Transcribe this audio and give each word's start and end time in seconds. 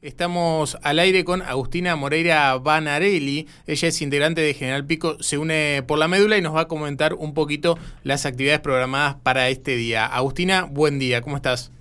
Estamos 0.00 0.78
al 0.84 1.00
aire 1.00 1.24
con 1.24 1.42
Agustina 1.42 1.96
Moreira 1.96 2.56
Banarelli. 2.56 3.48
Ella 3.66 3.88
es 3.88 4.00
integrante 4.00 4.40
de 4.40 4.54
General 4.54 4.86
Pico, 4.86 5.20
se 5.20 5.38
une 5.38 5.82
por 5.88 5.98
la 5.98 6.06
médula 6.06 6.38
y 6.38 6.40
nos 6.40 6.54
va 6.54 6.60
a 6.60 6.68
comentar 6.68 7.14
un 7.14 7.34
poquito 7.34 7.76
las 8.04 8.24
actividades 8.24 8.60
programadas 8.60 9.16
para 9.16 9.48
este 9.48 9.74
día. 9.74 10.06
Agustina, 10.06 10.68
buen 10.70 11.00
día, 11.00 11.20
¿cómo 11.20 11.34
estás? 11.34 11.72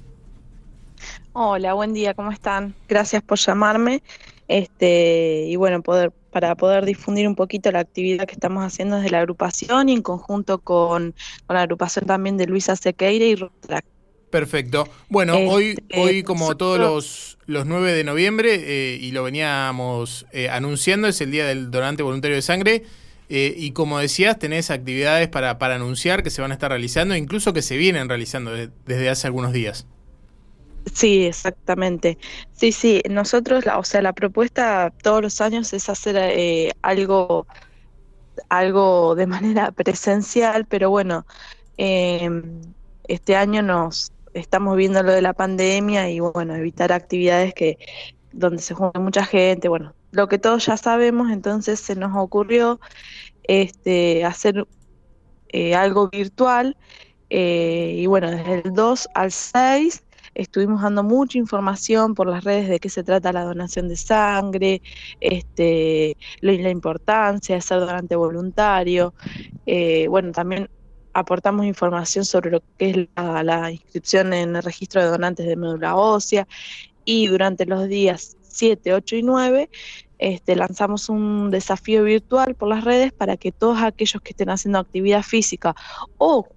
Hola, 1.34 1.76
buen 1.76 1.94
día, 1.94 2.16
¿cómo 2.16 2.32
están? 2.32 2.74
Gracias 2.90 3.22
por 3.22 3.38
llamarme. 3.38 4.02
Este, 4.48 5.46
y 5.48 5.56
bueno, 5.56 5.84
poder 5.84 6.12
para 6.32 6.56
poder 6.56 6.86
difundir 6.86 7.28
un 7.28 7.36
poquito 7.36 7.72
la 7.72 7.82
actividad 7.82 8.26
que 8.26 8.34
estamos 8.34 8.64
haciendo 8.64 8.96
desde 8.96 9.12
la 9.12 9.20
agrupación 9.20 9.90
y 9.90 9.94
en 9.94 10.02
conjunto 10.02 10.58
con, 10.58 11.14
la 11.48 11.62
agrupación 11.62 12.06
también 12.06 12.38
de 12.38 12.48
Luisa 12.48 12.76
Sequeira 12.76 13.26
y 13.26 13.36
Rotrac. 13.36 13.86
Perfecto. 14.30 14.90
Bueno, 15.10 15.38
hoy, 15.38 15.76
este, 15.78 16.00
hoy 16.00 16.24
como 16.24 16.58
todos 16.58 16.80
los, 16.80 17.38
los 17.46 17.66
9 17.66 17.94
de 17.94 18.04
noviembre, 18.04 18.56
eh, 18.56 18.98
y 19.00 19.12
lo 19.12 19.24
veníamos 19.24 20.26
eh, 20.32 20.50
anunciando, 20.50 21.08
es 21.08 21.22
el 21.22 21.32
Día 21.32 21.46
del 21.46 21.72
Donante 21.72 22.04
Voluntario 22.04 22.36
de 22.36 22.42
Sangre. 22.42 22.84
Eh, 23.30 23.54
y 23.58 23.72
como 23.72 24.00
decías, 24.00 24.40
tenés 24.40 24.70
actividades 24.70 25.28
para, 25.28 25.58
para 25.60 25.76
anunciar 25.76 26.24
que 26.24 26.30
se 26.30 26.42
van 26.42 26.52
a 26.52 26.54
estar 26.54 26.72
realizando, 26.72 27.16
incluso 27.16 27.54
que 27.54 27.62
se 27.62 27.76
vienen 27.78 28.08
realizando 28.08 28.52
desde 28.86 29.10
hace 29.10 29.28
algunos 29.28 29.54
días. 29.54 29.86
Sí, 30.94 31.26
exactamente. 31.26 32.18
Sí, 32.54 32.72
sí, 32.72 33.02
nosotros, 33.10 33.66
la, 33.66 33.80
o 33.80 33.84
sea, 33.84 34.02
la 34.02 34.14
propuesta 34.14 34.94
todos 35.04 35.22
los 35.22 35.42
años 35.42 35.74
es 35.74 35.90
hacer 35.90 36.74
algo, 36.82 37.48
algo 38.48 39.16
de 39.16 39.28
manera 39.28 39.72
presencial, 39.76 40.66
pero 40.66 40.90
bueno, 40.90 41.26
este 41.78 43.36
año 43.36 43.62
nos, 43.62 44.14
estamos 44.40 44.76
viendo 44.78 45.04
lo 45.04 45.12
de 45.12 45.22
la 45.22 45.34
pandemia 45.34 46.10
y 46.10 46.20
bueno, 46.20 46.56
evitar 46.56 46.92
actividades 46.92 47.54
que 47.54 47.78
donde 48.32 48.62
se 48.62 48.74
junte 48.74 49.00
mucha 49.00 49.26
gente, 49.26 49.68
bueno, 49.68 49.94
lo 50.12 50.28
que 50.28 50.38
todos 50.38 50.66
ya 50.66 50.78
sabemos, 50.78 51.32
entonces 51.32 51.80
se 51.80 51.96
nos 51.96 52.16
ocurrió 52.16 52.80
este 53.44 54.26
hacer 54.26 54.68
eh, 55.50 55.76
algo 55.76 56.10
virtual 56.10 56.78
eh, 57.30 57.96
y 57.98 58.06
bueno, 58.06 58.32
desde 58.32 58.62
el 58.66 58.74
2 58.74 59.10
al 59.14 59.32
6 59.32 60.04
estuvimos 60.36 60.82
dando 60.82 61.04
mucha 61.04 61.38
información 61.38 62.14
por 62.14 62.28
las 62.28 62.44
redes 62.44 62.70
de 62.70 62.80
qué 62.80 62.90
se 62.90 63.04
trata 63.04 63.34
la 63.34 63.44
donación 63.44 63.88
de 63.88 63.96
sangre, 63.96 64.82
este, 65.20 66.16
la, 66.42 66.70
importancia 66.70 67.56
de 67.56 67.62
ser 67.62 67.80
donante 67.80 68.16
voluntario. 68.16 69.14
Eh, 69.66 70.08
bueno, 70.10 70.32
también 70.32 70.70
aportamos 71.18 71.66
información 71.66 72.26
sobre 72.26 72.52
lo 72.52 72.62
que 72.78 72.90
es 72.92 73.08
la, 73.16 73.72
inscripción 73.72 74.34
en 74.34 74.56
el 74.56 74.62
registro 74.62 75.02
de 75.02 75.08
donantes 75.08 75.48
de 75.48 75.56
médula 75.56 75.96
ósea. 75.96 76.48
Y 77.06 77.26
durante 77.26 77.66
los 77.66 77.88
días 77.88 78.38
7, 78.44 78.94
8 78.94 79.16
y 79.16 79.24
9 79.24 79.70
este, 80.20 80.56
lanzamos 80.56 81.10
un 81.10 81.50
desafío 81.50 82.04
virtual 82.04 82.54
por 82.54 82.70
las 82.70 82.84
redes 82.84 83.14
para 83.14 83.36
que 83.36 83.52
todos 83.52 83.82
aquellos 83.82 84.22
que 84.22 84.32
estén 84.32 84.52
haciendo 84.52 84.78
actividad 84.78 85.24
física 85.24 85.76
o 86.20 86.48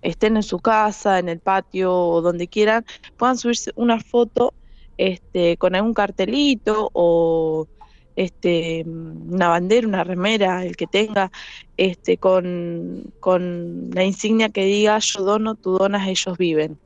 estén 0.00 0.36
en 0.36 0.44
su 0.44 0.60
casa, 0.60 1.18
en 1.18 1.28
el 1.28 1.40
patio 1.40 1.92
o 1.92 2.20
donde 2.22 2.46
quieran, 2.46 2.84
puedan 3.16 3.36
subirse 3.36 3.72
una 3.74 3.98
foto 3.98 4.54
este, 4.96 5.56
con 5.56 5.74
algún 5.74 5.92
cartelito 5.92 6.88
o 6.92 7.66
este, 8.16 8.84
una 8.86 9.48
bandera, 9.48 9.86
una 9.86 10.04
remera, 10.04 10.64
el 10.64 10.76
que 10.76 10.86
tenga, 10.86 11.30
este, 11.76 12.16
con, 12.18 13.12
con 13.20 13.90
la 13.90 14.04
insignia 14.04 14.48
que 14.48 14.64
diga 14.64 14.98
yo 14.98 15.22
dono, 15.22 15.54
tú 15.54 15.78
donas, 15.78 16.06
ellos 16.08 16.38
viven. 16.38 16.78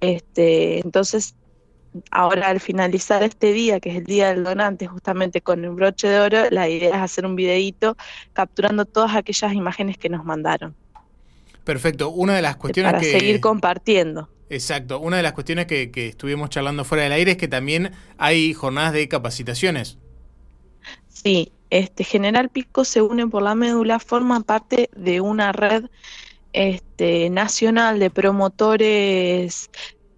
Este, 0.00 0.80
entonces, 0.80 1.34
ahora 2.10 2.48
al 2.48 2.60
finalizar 2.60 3.22
este 3.22 3.52
día, 3.52 3.80
que 3.80 3.90
es 3.90 3.96
el 3.96 4.04
día 4.04 4.28
del 4.28 4.44
donante, 4.44 4.86
justamente 4.86 5.40
con 5.40 5.64
el 5.64 5.70
broche 5.70 6.08
de 6.08 6.20
oro, 6.20 6.50
la 6.50 6.68
idea 6.68 6.96
es 6.96 7.02
hacer 7.02 7.26
un 7.26 7.36
videíto 7.36 7.96
capturando 8.32 8.84
todas 8.84 9.14
aquellas 9.14 9.52
imágenes 9.52 9.98
que 9.98 10.08
nos 10.08 10.24
mandaron. 10.24 10.74
Perfecto. 11.64 12.10
Una 12.10 12.36
de 12.36 12.42
las 12.42 12.56
cuestiones 12.56 12.92
Para 12.92 13.04
seguir 13.04 13.40
compartiendo. 13.40 14.28
Exacto. 14.48 15.00
Una 15.00 15.16
de 15.16 15.24
las 15.24 15.32
cuestiones 15.32 15.66
que, 15.66 15.90
que 15.90 16.06
estuvimos 16.06 16.50
charlando 16.50 16.84
fuera 16.84 17.02
del 17.02 17.12
aire 17.12 17.32
es 17.32 17.36
que 17.36 17.48
también 17.48 17.90
hay 18.18 18.54
jornadas 18.54 18.92
de 18.92 19.08
capacitaciones. 19.08 19.98
Sí, 21.26 21.50
este 21.70 22.04
General 22.04 22.50
Pico 22.50 22.84
se 22.84 23.02
une 23.02 23.26
por 23.26 23.42
la 23.42 23.56
médula, 23.56 23.98
forma 23.98 24.42
parte 24.42 24.90
de 24.94 25.20
una 25.20 25.50
red 25.50 25.86
este, 26.52 27.30
nacional 27.30 27.98
de 27.98 28.10
promotores 28.10 29.68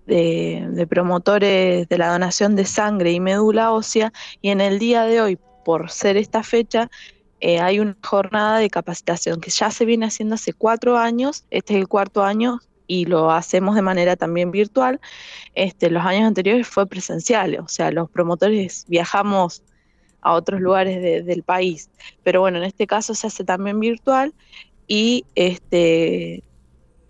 de, 0.04 0.86
promotores 0.86 1.88
de 1.88 1.96
la 1.96 2.12
donación 2.12 2.56
de 2.56 2.66
sangre 2.66 3.12
y 3.12 3.20
médula 3.20 3.72
ósea 3.72 4.12
y 4.42 4.50
en 4.50 4.60
el 4.60 4.78
día 4.78 5.04
de 5.04 5.22
hoy, 5.22 5.38
por 5.64 5.90
ser 5.90 6.18
esta 6.18 6.42
fecha, 6.42 6.90
eh, 7.40 7.58
hay 7.58 7.80
una 7.80 7.96
jornada 8.04 8.58
de 8.58 8.68
capacitación 8.68 9.40
que 9.40 9.48
ya 9.48 9.70
se 9.70 9.86
viene 9.86 10.04
haciendo 10.04 10.34
hace 10.34 10.52
cuatro 10.52 10.98
años, 10.98 11.46
este 11.48 11.72
es 11.72 11.80
el 11.80 11.88
cuarto 11.88 12.22
año 12.22 12.60
y 12.86 13.06
lo 13.06 13.30
hacemos 13.30 13.76
de 13.76 13.80
manera 13.80 14.16
también 14.16 14.50
virtual. 14.50 15.00
Este, 15.54 15.88
los 15.88 16.04
años 16.04 16.26
anteriores 16.28 16.68
fue 16.68 16.86
presencial, 16.86 17.58
o 17.60 17.68
sea, 17.68 17.90
los 17.92 18.10
promotores 18.10 18.84
viajamos 18.88 19.62
a 20.20 20.32
otros 20.32 20.60
lugares 20.60 21.26
del 21.26 21.42
país. 21.42 21.90
Pero 22.22 22.40
bueno, 22.40 22.58
en 22.58 22.64
este 22.64 22.86
caso 22.86 23.14
se 23.14 23.26
hace 23.26 23.44
también 23.44 23.80
virtual 23.80 24.34
y 24.86 25.24
este 25.34 26.42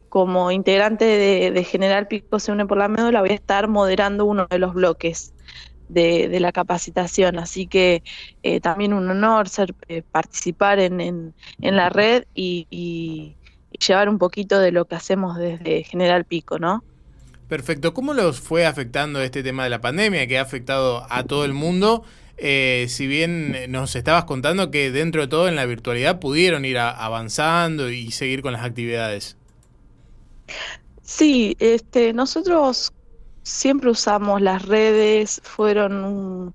como 0.08 0.50
integrante 0.50 1.04
de, 1.04 1.64
General 1.64 2.08
Pico 2.08 2.38
se 2.38 2.50
une 2.50 2.66
por 2.66 2.78
la 2.78 2.88
médula 2.88 3.20
voy 3.20 3.30
a 3.30 3.34
estar 3.34 3.68
moderando 3.68 4.24
uno 4.24 4.46
de 4.48 4.58
los 4.58 4.72
bloques 4.72 5.34
de, 5.88 6.38
la 6.40 6.52
capacitación. 6.52 7.38
Así 7.38 7.66
que 7.66 8.02
eh, 8.42 8.60
también 8.60 8.92
un 8.92 9.08
honor 9.10 9.48
ser 9.48 9.74
eh, 9.88 10.02
participar 10.02 10.78
en, 10.78 11.00
en, 11.00 11.76
la 11.76 11.90
red 11.90 12.24
y, 12.34 12.66
y, 12.70 13.36
llevar 13.86 14.08
un 14.08 14.18
poquito 14.18 14.58
de 14.58 14.72
lo 14.72 14.86
que 14.86 14.96
hacemos 14.96 15.36
desde 15.36 15.84
General 15.84 16.24
Pico, 16.24 16.58
¿no? 16.58 16.82
Perfecto. 17.48 17.94
¿Cómo 17.94 18.12
los 18.12 18.40
fue 18.40 18.66
afectando 18.66 19.20
este 19.22 19.42
tema 19.42 19.64
de 19.64 19.70
la 19.70 19.80
pandemia 19.80 20.26
que 20.26 20.38
ha 20.38 20.42
afectado 20.42 21.06
a 21.08 21.22
todo 21.24 21.44
el 21.44 21.54
mundo? 21.54 22.04
Eh, 22.40 22.86
si 22.88 23.06
bien 23.06 23.56
nos 23.68 23.96
estabas 23.96 24.24
contando 24.24 24.70
que 24.70 24.92
dentro 24.92 25.22
de 25.22 25.28
todo 25.28 25.48
en 25.48 25.56
la 25.56 25.66
virtualidad 25.66 26.20
pudieron 26.20 26.64
ir 26.64 26.78
avanzando 26.78 27.90
y 27.90 28.12
seguir 28.12 28.42
con 28.42 28.52
las 28.52 28.64
actividades. 28.64 29.36
Sí, 31.02 31.56
este, 31.58 32.12
nosotros 32.12 32.92
siempre 33.42 33.90
usamos 33.90 34.40
las 34.40 34.66
redes, 34.66 35.40
fueron 35.42 36.54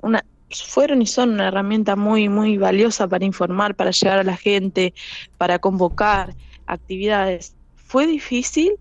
una, 0.00 0.24
fueron 0.50 1.02
y 1.02 1.06
son 1.06 1.30
una 1.34 1.48
herramienta 1.48 1.94
muy, 1.94 2.28
muy 2.28 2.56
valiosa 2.56 3.06
para 3.06 3.24
informar, 3.24 3.74
para 3.74 3.90
llegar 3.90 4.18
a 4.18 4.24
la 4.24 4.36
gente, 4.36 4.94
para 5.38 5.58
convocar 5.58 6.34
actividades. 6.66 7.54
Fue 7.76 8.06
difícil, 8.06 8.72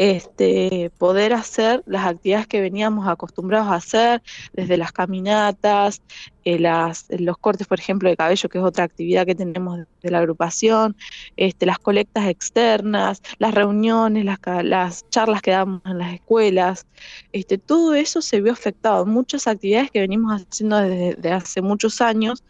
este, 0.00 0.90
poder 0.96 1.34
hacer 1.34 1.82
las 1.84 2.06
actividades 2.06 2.46
que 2.46 2.62
veníamos 2.62 3.06
acostumbrados 3.06 3.68
a 3.68 3.74
hacer, 3.74 4.22
desde 4.54 4.78
las 4.78 4.92
caminatas, 4.92 6.00
eh, 6.46 6.58
las, 6.58 7.04
los 7.10 7.36
cortes, 7.36 7.66
por 7.66 7.78
ejemplo, 7.78 8.08
de 8.08 8.16
cabello, 8.16 8.48
que 8.48 8.56
es 8.56 8.64
otra 8.64 8.84
actividad 8.84 9.26
que 9.26 9.34
tenemos 9.34 9.80
de 10.00 10.10
la 10.10 10.20
agrupación, 10.20 10.96
este, 11.36 11.66
las 11.66 11.78
colectas 11.78 12.28
externas, 12.28 13.20
las 13.38 13.54
reuniones, 13.54 14.24
las, 14.24 14.38
las 14.64 15.06
charlas 15.10 15.42
que 15.42 15.50
damos 15.50 15.82
en 15.84 15.98
las 15.98 16.14
escuelas, 16.14 16.86
este, 17.32 17.58
todo 17.58 17.94
eso 17.94 18.22
se 18.22 18.40
vio 18.40 18.54
afectado. 18.54 19.04
Muchas 19.04 19.46
actividades 19.46 19.90
que 19.90 20.00
venimos 20.00 20.40
haciendo 20.40 20.78
desde, 20.78 21.30
hace 21.30 21.60
muchos 21.60 22.00
años, 22.00 22.42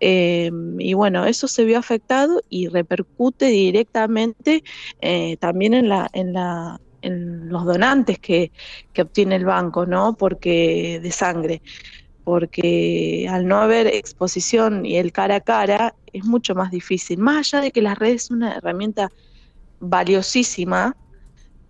em, 0.00 0.78
y 0.78 0.92
bueno, 0.92 1.24
eso 1.24 1.48
se 1.48 1.64
vio 1.64 1.78
afectado 1.78 2.42
y 2.50 2.68
repercute 2.68 3.46
directamente 3.46 4.62
eh, 5.00 5.38
también 5.38 5.72
en 5.72 5.88
la, 5.88 6.10
en 6.12 6.34
la 6.34 6.81
en 7.02 7.48
los 7.48 7.64
donantes 7.64 8.18
que, 8.18 8.52
que 8.92 9.02
obtiene 9.02 9.36
el 9.36 9.44
banco, 9.44 9.86
¿no? 9.86 10.14
Porque 10.14 11.00
de 11.02 11.10
sangre 11.10 11.62
porque 12.24 13.26
al 13.28 13.46
no 13.46 13.58
haber 13.58 13.88
exposición 13.88 14.86
y 14.86 14.96
el 14.96 15.12
cara 15.12 15.36
a 15.36 15.40
cara 15.40 15.94
es 16.12 16.24
mucho 16.24 16.54
más 16.54 16.70
difícil. 16.70 17.18
Más 17.18 17.52
allá 17.52 17.64
de 17.64 17.70
que 17.72 17.82
las 17.82 17.98
redes 17.98 18.24
es 18.24 18.30
una 18.30 18.56
herramienta 18.56 19.10
valiosísima, 19.80 20.96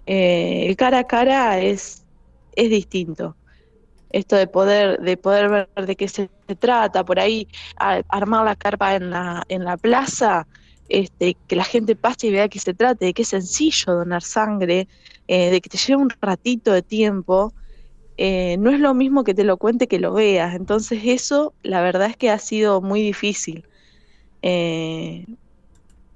eh, 0.06 0.67
el 0.69 0.77
cara 0.77 1.01
a 1.01 1.05
cara 1.05 1.59
es, 1.61 2.05
es 2.55 2.71
distinto. 2.71 3.37
Esto 4.11 4.37
de 4.37 4.47
poder, 4.47 5.01
de 5.01 5.17
poder 5.17 5.49
ver 5.49 5.87
de 5.87 5.97
qué 5.97 6.06
se 6.06 6.29
trata, 6.59 7.03
por 7.03 7.19
ahí 7.19 7.49
armar 7.77 8.45
la 8.45 8.56
carpa 8.56 8.95
en 8.95 9.09
la, 9.09 9.43
en 9.49 9.65
la 9.65 9.79
plaza, 9.79 10.47
este, 10.91 11.35
que 11.47 11.56
la 11.56 11.65
gente 11.65 11.97
pase 11.97 12.27
y 12.27 12.33
vea 12.33 12.43
de 12.43 12.49
qué 12.51 12.59
se 12.59 12.75
trata, 12.75 13.06
de 13.06 13.15
qué 13.15 13.25
sencillo 13.25 13.95
donar 13.95 14.23
sangre, 14.23 14.87
eh, 15.34 15.50
de 15.50 15.62
que 15.62 15.70
te 15.70 15.79
lleve 15.79 15.96
un 15.96 16.12
ratito 16.20 16.75
de 16.75 16.82
tiempo, 16.82 17.55
eh, 18.19 18.58
no 18.58 18.70
es 18.70 18.79
lo 18.79 18.93
mismo 18.93 19.25
que 19.25 19.32
te 19.32 19.44
lo 19.44 19.56
cuente 19.56 19.88
que 19.88 19.99
lo 19.99 20.12
veas. 20.12 20.55
Entonces 20.55 21.00
eso, 21.06 21.55
la 21.62 21.81
verdad 21.81 22.11
es 22.11 22.19
que 22.19 22.29
ha 22.29 22.38
sido 22.38 22.82
muy 22.82 23.00
difícil. 23.00 23.64
Eh, 24.43 25.25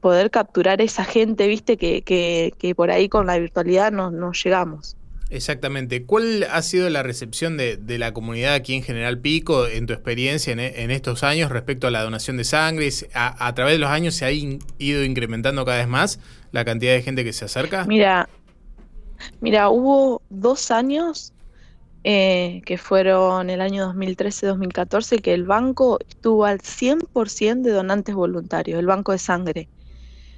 poder 0.02 0.30
capturar 0.30 0.82
esa 0.82 1.02
gente, 1.02 1.48
viste, 1.48 1.78
que, 1.78 2.02
que, 2.02 2.74
por 2.74 2.90
ahí 2.90 3.08
con 3.08 3.26
la 3.26 3.38
virtualidad 3.38 3.90
no, 3.90 4.10
no 4.10 4.32
llegamos. 4.32 4.98
Exactamente. 5.30 6.04
¿Cuál 6.04 6.46
ha 6.50 6.60
sido 6.60 6.90
la 6.90 7.02
recepción 7.02 7.56
de, 7.56 7.78
la 7.98 8.12
comunidad 8.12 8.52
aquí 8.52 8.74
en 8.74 8.82
General 8.82 9.18
Pico 9.18 9.66
en 9.66 9.86
tu 9.86 9.94
experiencia 9.94 10.52
en, 10.52 10.90
estos 10.90 11.22
años 11.22 11.50
respecto 11.50 11.86
a 11.86 11.90
la 11.90 12.02
donación 12.02 12.36
de 12.36 12.44
sangre? 12.44 12.90
A, 13.14 13.54
través 13.54 13.72
de 13.72 13.78
los 13.78 13.88
años 13.88 14.14
se 14.14 14.26
ha 14.26 14.30
ido 14.30 15.04
incrementando 15.04 15.64
cada 15.64 15.78
vez 15.78 15.88
más 15.88 16.20
la 16.52 16.66
cantidad 16.66 16.92
de 16.92 17.00
gente 17.00 17.24
que 17.24 17.32
se 17.32 17.46
acerca? 17.46 17.86
Mira, 17.86 18.28
mira, 19.40 19.68
hubo 19.70 20.22
dos 20.30 20.70
años 20.70 21.32
eh, 22.04 22.62
que 22.64 22.78
fueron 22.78 23.50
el 23.50 23.60
año 23.60 23.92
2013-2014 23.92 25.20
que 25.20 25.34
el 25.34 25.44
banco 25.44 25.98
estuvo 26.08 26.44
al 26.44 26.60
100% 26.60 27.62
de 27.62 27.72
donantes 27.72 28.14
voluntarios, 28.14 28.78
el 28.78 28.86
banco 28.86 29.12
de 29.12 29.18
sangre 29.18 29.68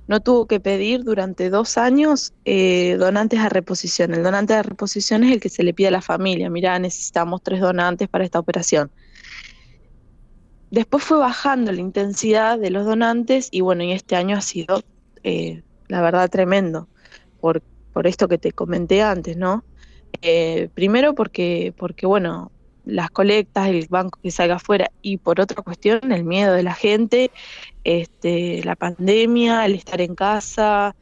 no 0.09 0.21
tuvo 0.21 0.47
que 0.47 0.59
pedir 0.59 1.05
durante 1.05 1.51
dos 1.51 1.77
años 1.77 2.33
eh, 2.47 2.97
donantes 2.99 3.39
a 3.41 3.51
reposición. 3.51 4.15
El 4.15 4.23
donante 4.23 4.55
de 4.55 4.63
reposición 4.63 5.23
es 5.23 5.33
el 5.33 5.41
que 5.41 5.51
se 5.51 5.63
le 5.63 5.75
pide 5.75 5.89
a 5.89 5.93
la 5.93 6.01
familia, 6.01 6.51
mira, 6.51 6.79
necesitamos 6.79 7.43
tres 7.43 7.61
donantes 7.61 8.09
para 8.09 8.25
esta 8.25 8.39
operación. 8.39 8.91
Después 10.71 11.05
fue 11.05 11.19
bajando 11.19 11.73
la 11.73 11.81
intensidad 11.81 12.59
de 12.59 12.71
los 12.71 12.87
donantes 12.87 13.49
y 13.51 13.61
bueno, 13.61 13.85
y 13.85 13.93
este 13.93 14.17
año 14.17 14.37
ha 14.37 14.41
sido, 14.41 14.83
eh, 15.23 15.63
la 15.89 16.01
verdad, 16.01 16.31
tremendo, 16.31 16.89
por, 17.41 17.63
por 17.99 18.07
esto 18.07 18.29
que 18.29 18.39
te 18.39 18.53
comenté 18.53 19.03
antes, 19.03 19.37
¿no? 19.37 19.65
Eh, 20.23 20.69
primero 20.73 21.17
porque, 21.17 21.75
porque, 21.77 22.07
bueno, 22.07 22.53
las 22.85 23.11
colectas, 23.11 23.67
el 23.67 23.89
banco 23.89 24.21
que 24.23 24.31
salga 24.31 24.55
afuera 24.55 24.89
y 25.03 25.17
por 25.17 25.41
otra 25.41 25.61
cuestión 25.65 26.13
el 26.13 26.23
miedo 26.23 26.53
de 26.53 26.63
la 26.63 26.75
gente, 26.75 27.33
este, 27.83 28.63
la 28.63 28.77
pandemia, 28.77 29.67
el 29.67 29.75
estar 29.75 30.01
en 30.01 30.15
casa, 30.15 30.95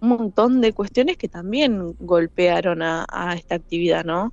un 0.00 0.10
montón 0.10 0.60
de 0.60 0.72
cuestiones 0.72 1.16
que 1.16 1.26
también 1.26 1.96
golpearon 1.98 2.82
a, 2.82 3.34
esta 3.36 3.56
actividad, 3.56 4.04
¿no? 4.04 4.32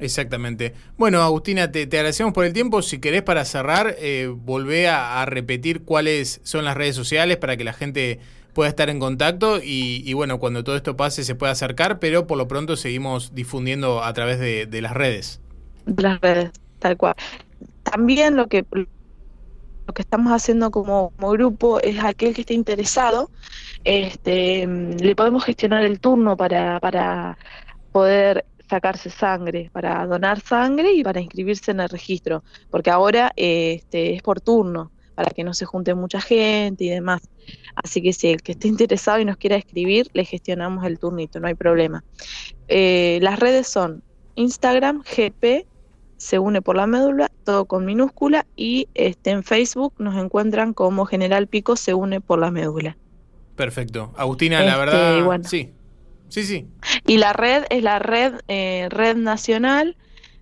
Exactamente. 0.00 0.74
Bueno, 0.98 1.22
Agustina, 1.22 1.70
te, 1.70 1.82
agradecemos 1.82 2.32
por 2.32 2.46
el 2.46 2.52
tiempo. 2.52 2.82
Si 2.82 2.98
querés 2.98 3.22
para 3.22 3.44
cerrar, 3.44 3.94
eh, 4.00 4.26
volvé 4.26 4.88
a, 4.88 5.24
repetir 5.24 5.82
cuáles 5.82 6.40
son 6.42 6.64
las 6.64 6.76
redes 6.76 6.96
sociales 6.96 7.36
para 7.36 7.56
que 7.56 7.62
la 7.62 7.74
gente 7.74 8.18
pueda 8.54 8.70
estar 8.70 8.88
en 8.88 8.98
contacto 8.98 9.58
y, 9.62 10.12
bueno, 10.14 10.38
cuando 10.38 10.64
todo 10.64 10.76
esto 10.76 10.96
pase 10.96 11.24
se 11.24 11.34
pueda 11.34 11.52
acercar, 11.52 11.98
pero 11.98 12.26
por 12.26 12.38
lo 12.38 12.48
pronto 12.48 12.76
seguimos 12.76 13.34
difundiendo 13.34 14.02
a 14.02 14.12
través 14.12 14.38
de 14.38 14.80
las 14.80 14.94
redes 14.94 15.40
las 15.86 16.20
redes, 16.20 16.50
tal 16.78 16.96
cual. 16.96 17.14
También 17.82 18.36
lo 18.36 18.48
que 18.48 18.64
lo 19.86 19.92
que 19.92 20.00
estamos 20.00 20.32
haciendo 20.32 20.70
como, 20.70 21.12
grupo 21.18 21.78
es 21.80 22.02
aquel 22.02 22.34
que 22.34 22.40
esté 22.40 22.54
interesado, 22.54 23.30
este, 23.84 24.66
le 24.66 25.14
podemos 25.14 25.44
gestionar 25.44 25.84
el 25.84 26.00
turno 26.00 26.38
para, 26.38 26.80
para 26.80 27.36
poder 27.92 28.46
sacarse 28.70 29.10
sangre, 29.10 29.68
para 29.74 30.06
donar 30.06 30.40
sangre 30.40 30.94
y 30.94 31.04
para 31.04 31.20
inscribirse 31.20 31.70
en 31.70 31.80
el 31.80 31.90
registro, 31.90 32.42
porque 32.70 32.90
ahora 32.90 33.32
este, 33.36 34.14
es 34.14 34.22
por 34.22 34.40
turno, 34.40 34.90
para 35.14 35.30
que 35.30 35.44
no 35.44 35.54
se 35.54 35.64
junte 35.64 35.94
mucha 35.94 36.20
gente 36.20 36.84
y 36.84 36.88
demás. 36.88 37.22
Así 37.76 38.02
que 38.02 38.12
si 38.12 38.28
el 38.28 38.42
que 38.42 38.52
esté 38.52 38.68
interesado 38.68 39.20
y 39.20 39.24
nos 39.24 39.36
quiera 39.36 39.56
escribir, 39.56 40.10
le 40.12 40.24
gestionamos 40.24 40.84
el 40.84 40.98
turnito, 40.98 41.40
no 41.40 41.48
hay 41.48 41.54
problema. 41.54 42.04
Eh, 42.68 43.18
las 43.22 43.38
redes 43.38 43.66
son 43.66 44.02
Instagram, 44.34 45.02
GP 45.02 45.66
se 46.16 46.38
une 46.38 46.62
por 46.62 46.76
la 46.76 46.86
médula, 46.86 47.30
todo 47.44 47.66
con 47.66 47.84
minúscula, 47.84 48.46
y 48.56 48.88
este, 48.94 49.30
en 49.30 49.42
Facebook 49.42 49.94
nos 49.98 50.16
encuentran 50.16 50.72
como 50.72 51.04
General 51.04 51.46
Pico 51.48 51.76
se 51.76 51.92
une 51.92 52.20
por 52.20 52.38
la 52.38 52.50
médula. 52.50 52.96
Perfecto. 53.56 54.12
Agustina, 54.16 54.60
la 54.60 54.72
este, 54.72 54.78
verdad, 54.78 55.40
sí. 55.44 55.72
Sí, 56.28 56.42
sí. 56.44 56.66
Y 57.06 57.18
la 57.18 57.32
red 57.32 57.64
es 57.70 57.82
la 57.82 57.98
red, 57.98 58.40
eh, 58.48 58.88
red 58.90 59.16
nacional 59.16 59.96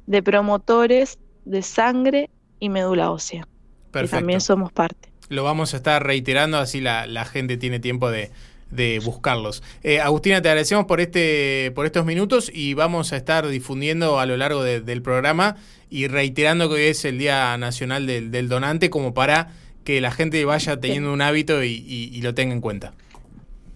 de 0.06 0.22
promotores 0.22 1.18
de 1.44 1.62
sangre 1.62 2.30
y 2.60 2.68
médula 2.68 3.10
ósea. 3.10 3.46
Perfecto. 3.92 4.16
también 4.16 4.40
somos 4.40 4.72
parte. 4.72 5.10
Lo 5.28 5.44
vamos 5.44 5.74
a 5.74 5.76
estar 5.76 6.04
reiterando, 6.04 6.58
así 6.58 6.80
la, 6.80 7.06
la 7.06 7.24
gente 7.24 7.56
tiene 7.56 7.78
tiempo 7.78 8.10
de, 8.10 8.30
de 8.72 9.00
buscarlos. 9.04 9.62
Eh, 9.84 10.00
Agustina, 10.00 10.42
te 10.42 10.48
agradecemos 10.48 10.86
por, 10.86 11.00
este, 11.00 11.70
por 11.74 11.86
estos 11.86 12.04
minutos 12.04 12.50
y 12.52 12.74
vamos 12.74 13.12
a 13.12 13.16
estar 13.16 13.46
difundiendo 13.46 14.18
a 14.18 14.26
lo 14.26 14.36
largo 14.36 14.64
del 14.64 15.02
programa 15.02 15.56
y 15.90 16.08
reiterando 16.08 16.68
que 16.68 16.74
hoy 16.74 16.82
es 16.82 17.04
el 17.04 17.18
Día 17.18 17.56
Nacional 17.58 18.06
del, 18.06 18.48
Donante 18.48 18.90
como 18.90 19.14
para 19.14 19.52
que 19.84 20.00
la 20.00 20.10
gente 20.10 20.44
vaya 20.44 20.80
teniendo 20.80 21.12
un 21.12 21.20
hábito 21.20 21.62
y, 21.62 22.20
lo 22.22 22.34
tenga 22.34 22.54
en 22.54 22.60
cuenta. 22.60 22.94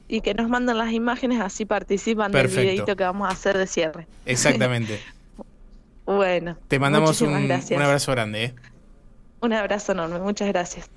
Y 0.09 0.21
que 0.21 0.35
nos 0.35 0.49
manden 0.49 0.79
las 0.79 0.93
imágenes, 0.93 1.41
así 1.41 1.65
participan 1.65 2.33
del 2.33 2.47
videito 2.49 2.97
que 2.97 3.05
vamos 3.05 3.29
a 3.29 3.33
hacer 3.33 3.59
de 3.59 3.67
cierre. 3.67 4.07
Exactamente. 4.25 5.01
bueno. 6.07 6.57
Te 6.69 6.79
mandamos 6.79 7.21
un, 7.21 7.35
un, 7.35 7.83
abrazo 7.83 8.13
grande. 8.13 8.45
¿eh? 8.45 8.55
Un 9.41 9.53
abrazo 9.55 9.93
enorme, 9.93 10.19
muchas 10.19 10.49
gracias. 10.49 10.85